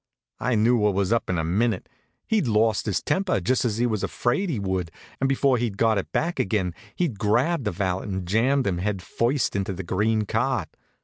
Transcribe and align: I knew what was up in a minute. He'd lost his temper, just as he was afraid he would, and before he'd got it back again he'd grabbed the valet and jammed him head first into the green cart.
I 0.39 0.55
knew 0.55 0.77
what 0.77 0.95
was 0.95 1.13
up 1.13 1.29
in 1.29 1.37
a 1.37 1.43
minute. 1.43 1.87
He'd 2.25 2.47
lost 2.47 2.87
his 2.87 3.03
temper, 3.03 3.39
just 3.39 3.63
as 3.63 3.77
he 3.77 3.85
was 3.85 4.03
afraid 4.03 4.49
he 4.49 4.57
would, 4.57 4.89
and 5.19 5.29
before 5.29 5.59
he'd 5.59 5.77
got 5.77 5.99
it 5.99 6.11
back 6.11 6.39
again 6.39 6.73
he'd 6.95 7.19
grabbed 7.19 7.65
the 7.65 7.71
valet 7.71 8.07
and 8.07 8.25
jammed 8.27 8.65
him 8.65 8.79
head 8.79 9.03
first 9.03 9.55
into 9.55 9.73
the 9.73 9.83
green 9.83 10.23
cart. 10.25 10.69